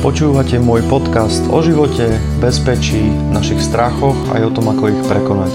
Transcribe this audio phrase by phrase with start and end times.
[0.00, 5.52] Počúvate môj podcast o živote, bezpečí, našich strachoch aj o tom, ako ich prekonať.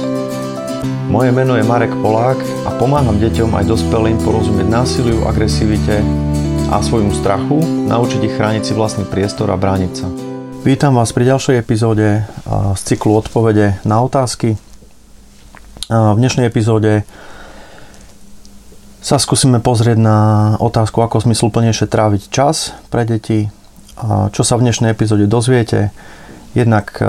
[1.09, 2.37] Moje meno je Marek Polák
[2.69, 5.97] a pomáham deťom aj dospelým porozumieť násiliu, agresivite
[6.69, 7.57] a svojmu strachu,
[7.89, 10.05] naučiť ich chrániť si vlastný priestor a brániť sa.
[10.61, 12.29] Vítam vás pri ďalšej epizóde
[12.77, 14.61] z cyklu odpovede na otázky.
[15.89, 17.01] V dnešnej epizóde
[19.01, 20.17] sa skúsime pozrieť na
[20.61, 23.49] otázku, ako zmysluplnejšie tráviť čas pre deti,
[24.31, 25.95] čo sa v dnešnej epizóde dozviete.
[26.51, 27.07] Jednak e,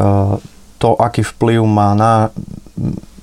[0.79, 2.31] to, aký vplyv má na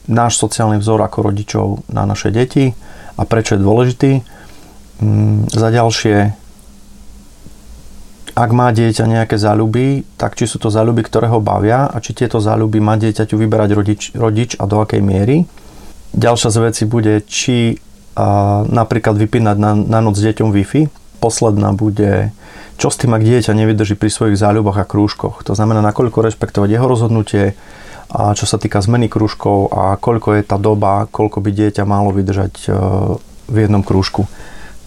[0.08, 2.76] náš sociálny vzor ako rodičov na naše deti
[3.16, 4.12] a prečo je dôležitý.
[5.00, 6.36] Mm, za ďalšie,
[8.34, 12.18] ak má dieťa nejaké záľuby, tak či sú to záľuby, ktoré ho bavia a či
[12.18, 15.48] tieto záľuby má dieťaťu vyberať rodič, rodič a do akej miery.
[16.14, 17.80] Ďalšia z vecí bude, či
[18.14, 21.03] a, napríklad vypínať na, na noc deťom Wi-Fi.
[21.24, 22.36] Posledná bude
[22.76, 25.48] čo s tým, ak dieťa nevydrží pri svojich záľuboch a krúžkoch.
[25.48, 27.56] To znamená, nakoľko rešpektovať jeho rozhodnutie,
[28.12, 32.12] a čo sa týka zmeny krúžkov a koľko je tá doba, koľko by dieťa malo
[32.12, 32.70] vydržať e,
[33.48, 34.28] v jednom krúžku.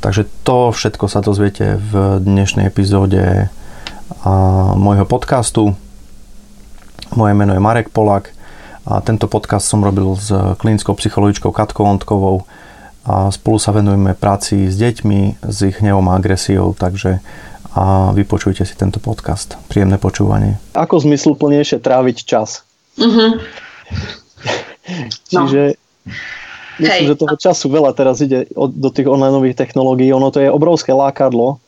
[0.05, 3.49] Takže to všetko sa dozviete v dnešnej epizóde
[4.77, 5.75] môjho podcastu.
[7.17, 8.31] Moje meno je Marek Polak
[8.87, 10.31] a tento podcast som robil s
[10.63, 12.47] klinickou psychologičkou Katkou Ontkovou
[13.07, 17.23] a spolu sa venujeme práci s deťmi, s ich hnevom a agresiou, takže
[17.77, 19.61] a vypočujte si tento podcast.
[19.69, 20.57] Príjemné počúvanie.
[20.73, 22.65] Ako zmysluplnejšie tráviť čas?
[22.97, 23.37] Uh-huh.
[25.29, 26.13] Čiže no.
[26.81, 27.09] myslím, Hej.
[27.13, 30.09] že toho času veľa teraz ide do tých online technológií.
[30.17, 31.61] Ono to je obrovské lákadlo,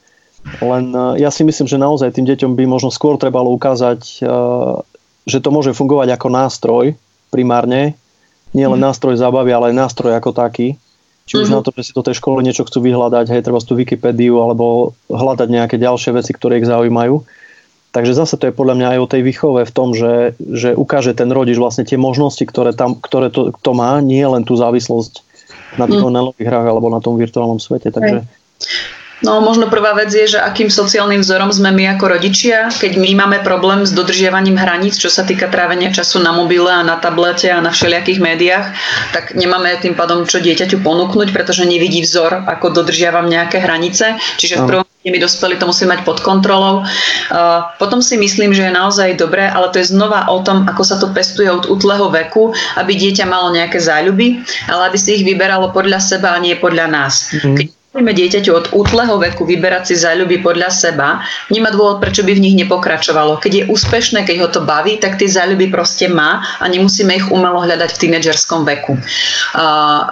[0.64, 4.30] len e, ja si myslím, že naozaj tým deťom by možno skôr trebalo ukázať, e,
[5.28, 6.84] že to môže fungovať ako nástroj
[7.28, 7.98] primárne.
[8.56, 8.86] Nie len mm.
[8.88, 10.80] nástroj zábavy, ale aj nástroj ako taký.
[11.28, 11.60] Či už mm-hmm.
[11.60, 14.96] na to, že si do tej školy niečo chcú vyhľadať, hej, treba tú Wikipédiu alebo
[15.12, 17.20] hľadať nejaké ďalšie veci, ktoré ich zaujímajú.
[17.92, 21.12] Takže zase to je podľa mňa aj o tej výchove v tom, že, že ukáže
[21.12, 25.24] ten rodič vlastne tie možnosti, ktoré, tam, ktoré to, to má, nie len tú závislosť
[25.76, 26.40] na tých mm.
[26.40, 27.92] hrách alebo na tom virtuálnom svete.
[27.92, 28.24] Takže...
[29.18, 33.10] No možno prvá vec je, že akým sociálnym vzorom sme my ako rodičia, keď my
[33.18, 37.50] máme problém s dodržiavaním hraníc, čo sa týka trávenia času na mobile a na tablete
[37.50, 38.66] a na všelijakých médiách,
[39.10, 44.22] tak nemáme tým pádom čo dieťaťu ponúknuť, pretože nevidí vzor, ako dodržiavam nejaké hranice.
[44.38, 46.84] Čiže v prvom my dospeli to musíme mať pod kontrolou.
[47.80, 51.00] Potom si myslím, že je naozaj dobré, ale to je znova o tom, ako sa
[51.00, 55.72] to pestuje od útleho veku, aby dieťa malo nejaké záľuby, ale aby si ich vyberalo
[55.72, 57.32] podľa seba a nie podľa nás.
[57.40, 57.77] Mm.
[57.88, 62.44] Poďme dieťaťu od útleho veku vyberať si záľuby podľa seba, nemá dôvod, prečo by v
[62.44, 63.40] nich nepokračovalo.
[63.40, 67.24] Keď je úspešné, keď ho to baví, tak tie záľuby proste má a nemusíme ich
[67.32, 68.92] umelo hľadať v tínedžerskom veku.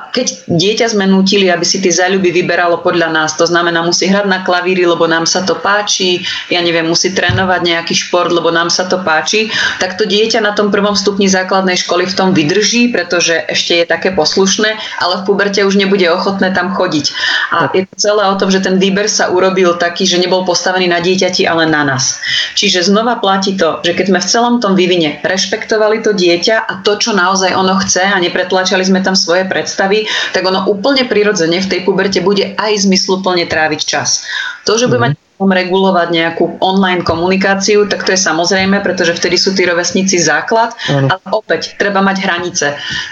[0.09, 4.25] Keď dieťa sme nutili, aby si tie záľuby vyberalo podľa nás, to znamená, musí hrať
[4.25, 8.73] na klavíri, lebo nám sa to páči, ja neviem, musí trénovať nejaký šport, lebo nám
[8.73, 9.53] sa to páči,
[9.85, 13.87] tak to dieťa na tom prvom stupni základnej školy v tom vydrží, pretože ešte je
[13.87, 17.13] také poslušné, ale v puberte už nebude ochotné tam chodiť.
[17.53, 20.89] A je to celé o tom, že ten výber sa urobil taký, že nebol postavený
[20.89, 22.25] na dieťati, ale na nás.
[22.57, 26.73] Čiže znova platí to, že keď sme v celom tom vývine rešpektovali to dieťa a
[26.81, 31.61] to, čo naozaj ono chce a nepretlačali sme tam svoje predstavy, tak ono úplne prirodzene
[31.61, 34.25] v tej puberte bude aj zmysluplne tráviť čas.
[34.65, 39.53] To, že bude mať regulovať nejakú online komunikáciu, tak to je samozrejme, pretože vtedy sú
[39.53, 41.13] tí rovesníci základ, ano.
[41.13, 42.67] ale opäť treba mať hranice.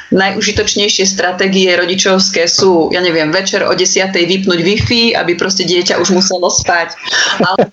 [0.08, 4.08] Najužitočnejšie stratégie rodičovské sú, ja neviem, večer o 10.
[4.16, 6.96] vypnúť Wi-Fi, aby proste dieťa už muselo spať.
[7.44, 7.68] Ale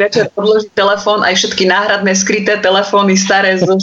[0.00, 3.76] večer odloží telefón, aj všetky náhradné skryté telefóny staré zo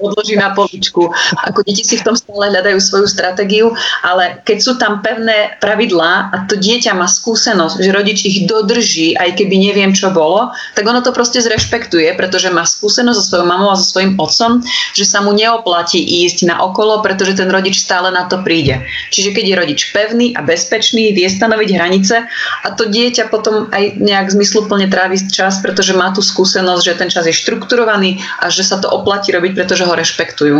[0.00, 1.12] odloží na poličku.
[1.44, 6.32] Ako deti si v tom stále hľadajú svoju stratégiu, ale keď sú tam pevné pravidlá
[6.32, 10.86] a to dieťa má skúsenosť, že rodič ich dodrží aj keby neviem, čo bolo, tak
[10.86, 14.62] ono to proste zrešpektuje, pretože má skúsenosť so svojou mamou a so svojím otcom,
[14.94, 18.80] že sa mu neoplatí ísť na okolo, pretože ten rodič stále na to príde.
[19.10, 22.24] Čiže keď je rodič pevný a bezpečný, vie stanoviť hranice
[22.64, 27.08] a to dieťa potom aj nejak zmysluplne trávi čas, pretože má tú skúsenosť, že ten
[27.10, 30.58] čas je štrukturovaný a že sa to oplatí robiť, pretože ho rešpektujú.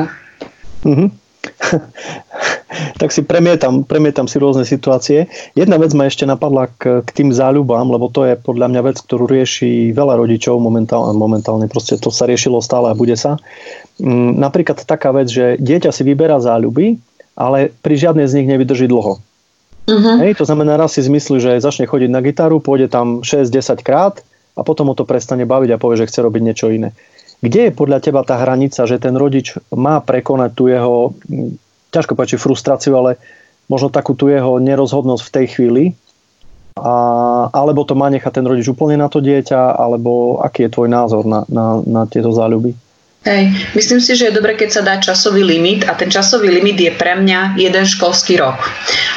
[0.84, 1.23] Mm-hmm.
[3.00, 5.26] tak si premietam, premietam si rôzne situácie.
[5.55, 8.96] Jedna vec ma ešte napadla k, k tým záľubám, lebo to je podľa mňa vec,
[9.00, 13.38] ktorú rieši veľa rodičov momentálne, momentálne proste to sa riešilo stále a bude sa.
[14.00, 16.99] Mm, napríklad taká vec, že dieťa si vyberá záľuby,
[17.35, 19.19] ale pri žiadnej z nich nevydrží dlho.
[19.85, 20.17] Uh-huh.
[20.25, 24.25] Hej, to znamená, raz si zmyslí, že začne chodiť na gitaru, pôjde tam 6-10 krát
[24.56, 26.96] a potom ho to prestane baviť a povie, že chce robiť niečo iné.
[27.44, 31.12] Kde je podľa teba tá hranica, že ten rodič má prekonať tú jeho,
[31.93, 33.20] ťažko povedať, frustráciu, ale
[33.69, 35.85] možno takú tú jeho nerozhodnosť v tej chvíli
[36.81, 36.96] a,
[37.52, 41.23] alebo to má nechať ten rodič úplne na to dieťa, alebo aký je tvoj názor
[41.29, 42.75] na, na, na tieto záľuby?
[43.25, 46.76] Hej, myslím si, že je dobre, keď sa dá časový limit a ten časový limit
[46.76, 48.61] je pre mňa jeden školský rok.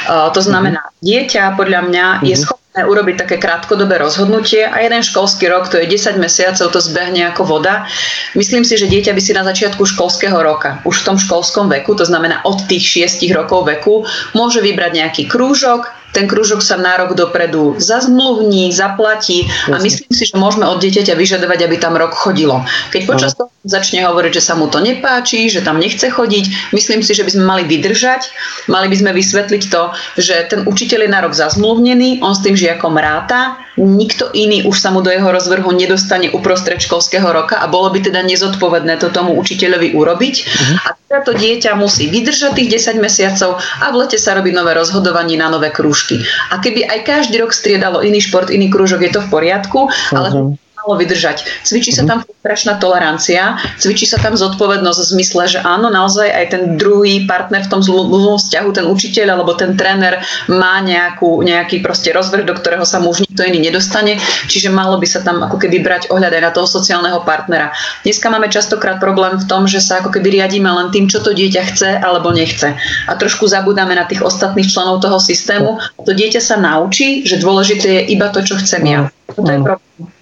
[0.08, 1.04] Uh, to znamená, mm-hmm.
[1.04, 2.28] dieťa podľa mňa mm-hmm.
[2.32, 2.44] je mhm.
[2.78, 7.26] Schopné urobiť také krátkodobé rozhodnutie a jeden školský rok, to je 10 mesiacov, to zbehne
[7.34, 7.90] ako voda.
[8.38, 11.98] Myslím si, že dieťa by si na začiatku školského roka, už v tom školskom veku,
[11.98, 14.06] to znamená od tých 6 rokov veku,
[14.38, 20.24] môže vybrať nejaký krúžok, ten krúžok sa na rok dopredu zazmluvní, zaplatí a myslím si,
[20.30, 22.62] že môžeme od dieťaťa vyžadovať, aby tam rok chodilo.
[22.94, 27.04] Keď počas toho začne hovoriť, že sa mu to nepáči, že tam nechce chodiť, myslím
[27.04, 28.32] si, že by sme mali vydržať,
[28.72, 29.84] mali by sme vysvetliť to,
[30.16, 34.80] že ten učiteľ je na rok zazmluvnený, on s tým žiakom ráta, nikto iný už
[34.80, 39.14] sa mu do jeho rozvrhu nedostane uprostred školského roka a bolo by teda nezodpovedné to
[39.14, 40.36] tomu učiteľovi urobiť.
[40.42, 40.78] Uh-huh.
[40.88, 44.74] A teda to dieťa musí vydržať tých 10 mesiacov a v lete sa robí nové
[44.74, 46.26] rozhodovanie na nové krúžky.
[46.50, 50.58] A keby aj každý rok striedalo iný šport, iný krúžok, je to v poriadku, ale
[50.88, 51.68] malo vydržať.
[51.68, 52.10] Cvičí sa mhm.
[52.10, 57.28] tam strašná tolerancia, cvičí sa tam zodpovednosť v zmysle, že áno, naozaj aj ten druhý
[57.28, 62.48] partner v tom zlom vzťahu, ten učiteľ alebo ten tréner má nejakú, nejaký proste rozvrh,
[62.48, 64.16] do ktorého sa mu už nikto iný nedostane,
[64.48, 67.76] čiže malo by sa tam ako keby brať ohľad aj na toho sociálneho partnera.
[68.08, 71.36] Dneska máme častokrát problém v tom, že sa ako keby riadíme len tým, čo to
[71.36, 72.80] dieťa chce alebo nechce.
[72.80, 75.84] A trošku zabudáme na tých ostatných členov toho systému.
[76.00, 79.00] To dieťa sa naučí, že dôležité je iba to, čo chcem ja.
[79.28, 80.17] Toto je problém.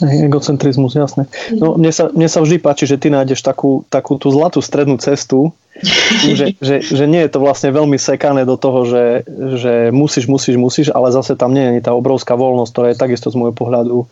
[0.00, 1.28] Egocentrizmus, jasné.
[1.52, 4.96] No, mne, sa, mne sa vždy páči, že ty nájdeš takú, takú tú zlatú strednú
[4.96, 5.52] cestu,
[6.38, 9.04] že, že, že nie je to vlastne veľmi sekané do toho, že,
[9.60, 13.28] že musíš, musíš, musíš, ale zase tam nie je tá obrovská voľnosť, ktorá je takisto
[13.28, 14.08] z môjho pohľadu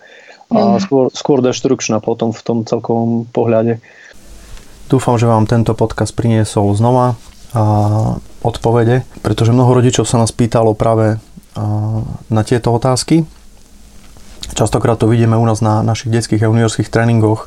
[0.49, 0.81] a mm.
[0.81, 3.81] skôr, skôr deštrukčná potom v tom celkovom pohľade.
[4.89, 7.21] Dúfam, že vám tento podcast priniesol znova
[7.53, 11.21] a odpovede, pretože mnoho rodičov sa nás pýtalo práve
[12.29, 13.29] na tieto otázky
[14.59, 17.47] Častokrát to vidíme u nás na našich detských a juniorských tréningoch,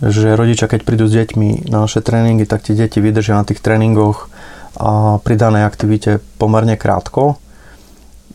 [0.00, 3.60] že rodičia, keď prídu s deťmi na naše tréningy, tak tie deti vydržia na tých
[3.60, 4.32] tréningoch
[4.80, 7.36] a pri danej aktivite pomerne krátko.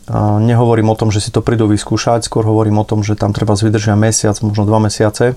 [0.06, 3.34] A nehovorím o tom, že si to prídu vyskúšať, skôr hovorím o tom, že tam
[3.34, 5.34] treba vydržia mesiac, možno dva mesiace,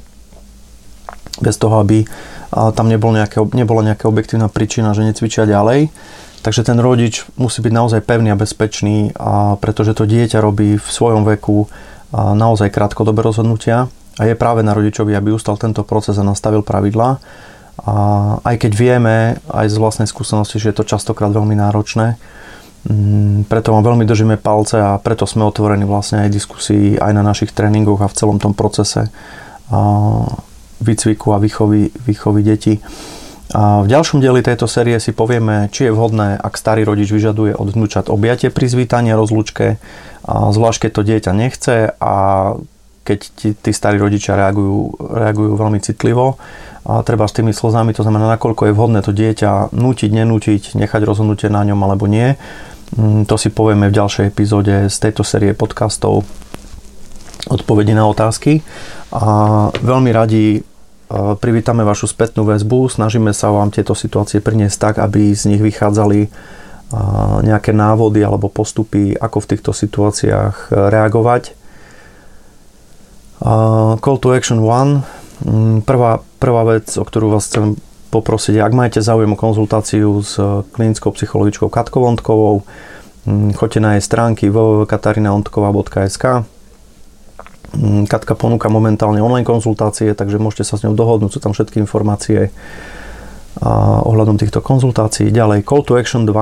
[1.41, 2.05] bez toho, aby
[2.53, 5.89] tam nebol nejaké, nebola nejaká objektívna príčina, že necvičia ďalej.
[6.39, 10.87] Takže ten rodič musí byť naozaj pevný a bezpečný, a pretože to dieťa robí v
[10.87, 11.67] svojom veku
[12.15, 17.21] naozaj krátkodobé rozhodnutia a je práve na rodičovi, aby ustal tento proces a nastavil pravidlá.
[17.79, 17.95] A
[18.43, 19.15] aj keď vieme
[19.47, 22.19] aj z vlastnej skúsenosti, že je to častokrát veľmi náročné,
[22.87, 27.23] mm, preto vám veľmi držíme palce a preto sme otvorení vlastne aj diskusii aj na
[27.23, 29.07] našich tréningoch a v celom tom procese
[30.79, 32.73] výcviku a výchovy, výchovy detí.
[33.49, 37.57] A v ďalšom dieli tejto série si povieme, či je vhodné, ak starý rodič vyžaduje
[37.57, 39.81] od vnúčat objatie pri zvítaní a rozlúčke,
[40.29, 42.13] a zvlášť keď to dieťa nechce a
[43.01, 46.37] keď tí, tí starí rodičia reagujú, reagujú veľmi citlivo
[46.85, 51.01] a treba s tými slzami, to znamená, nakoľko je vhodné to dieťa nútiť, nenútiť, nechať
[51.01, 52.37] rozhodnutie na ňom alebo nie.
[52.93, 56.21] Mm, to si povieme v ďalšej epizóde z tejto série podcastov
[57.49, 58.61] odpovedi na otázky.
[59.09, 60.61] A veľmi radi
[61.41, 66.29] privítame vašu spätnú väzbu, snažíme sa vám tieto situácie priniesť tak, aby z nich vychádzali
[67.45, 71.53] nejaké návody alebo postupy, ako v týchto situáciách e, reagovať.
[74.03, 74.99] Call to action 1.
[75.47, 77.79] Mm, prvá, prvá vec, o ktorú vás chcem
[78.11, 80.35] poprosiť, ak máte záujem o konzultáciu s
[80.75, 82.67] klinickou psychologičkou Katkou Ondkovou,
[83.23, 86.43] mm, choďte na jej stránky www.katarinaondkova.sk
[88.09, 92.49] Katka ponúka momentálne online konzultácie, takže môžete sa s ňou dohodnúť, sú tam všetky informácie
[94.05, 95.29] ohľadom týchto konzultácií.
[95.29, 96.33] Ďalej, Call to Action 2.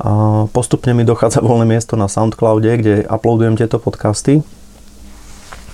[0.00, 0.10] A
[0.48, 4.40] postupne mi dochádza voľné miesto na Soundcloude, kde uploadujem tieto podcasty.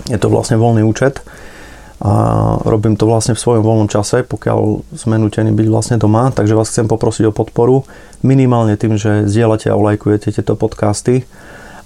[0.07, 1.23] Je to vlastne voľný účet
[1.97, 2.13] a
[2.69, 6.69] robím to vlastne v svojom voľnom čase, pokiaľ sme nutení byť vlastne doma, takže vás
[6.69, 7.89] chcem poprosiť o podporu
[8.21, 11.25] minimálne tým, že zdieľate a lajkujete tieto podcasty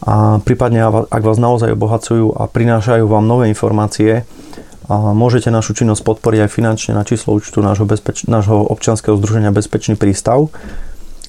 [0.01, 4.25] a prípadne ak vás naozaj obohacujú a prinášajú vám nové informácie,
[4.91, 9.55] a môžete našu činnosť podporiť aj finančne na číslo účtu nášho, bezpeč- nášho občianskeho združenia
[9.55, 10.51] Bezpečný prístav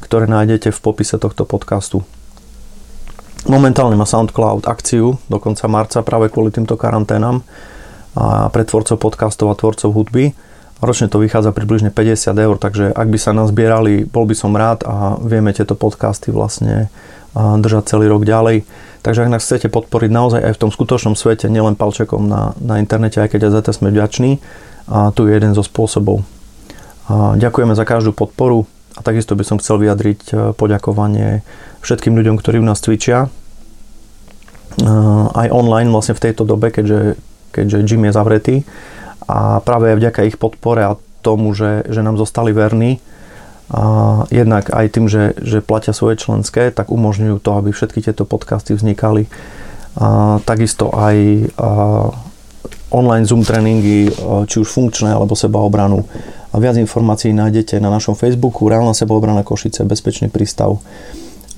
[0.02, 2.04] ktoré nájdete v popise tohto podcastu.
[3.46, 7.46] Momentálne má SoundCloud akciu do konca marca práve kvôli týmto karanténam
[8.12, 10.36] a pre tvorcov podcastov a tvorcov hudby.
[10.82, 14.58] Ročne to vychádza približne 50 eur, takže ak by sa nás zbierali, bol by som
[14.58, 16.90] rád a vieme tieto podcasty vlastne
[17.38, 18.66] držať celý rok ďalej.
[19.06, 22.82] Takže ak nás chcete podporiť naozaj aj v tom skutočnom svete, nielen palčekom na, na
[22.82, 24.42] internete, aj keď aj za to sme vďační,
[24.90, 26.26] a tu je jeden zo spôsobov.
[27.10, 28.66] A ďakujeme za každú podporu,
[28.98, 31.46] a takisto by som chcel vyjadriť e, poďakovanie
[31.86, 33.30] všetkým ľuďom, ktorí u nás cvičia.
[35.34, 37.18] aj online vlastne v tejto dobe, keďže,
[37.54, 38.56] keďže gym je zavretý
[39.28, 42.98] a práve vďaka ich podpore a tomu, že, že nám zostali verní,
[43.72, 43.84] a
[44.28, 48.76] jednak aj tým, že, že platia svoje členské, tak umožňujú to, aby všetky tieto podcasty
[48.76, 49.32] vznikali.
[49.96, 51.16] A takisto aj
[51.56, 51.70] a
[52.92, 54.12] online Zoom tréningy,
[54.52, 56.04] či už funkčné alebo sebaobranu.
[56.52, 60.84] A viac informácií nájdete na našom Facebooku Reálna sebaobrana Košice, Bezpečný prístav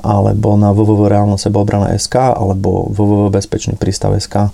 [0.03, 4.53] alebo na www.realnasebaobrana.sk alebo www.bezpečnýprístav.sk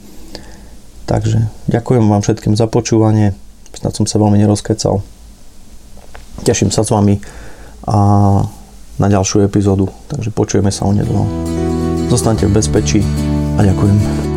[1.10, 3.34] Takže ďakujem vám všetkým za počúvanie.
[3.74, 5.02] Snad som sa veľmi nerozkecal.
[6.46, 7.18] Teším sa s vami
[7.90, 7.98] a
[9.02, 9.90] na ďalšiu epizódu.
[10.06, 11.26] Takže počujeme sa onedlho.
[12.14, 13.00] Zostaňte v bezpečí
[13.58, 14.29] a ďakujem.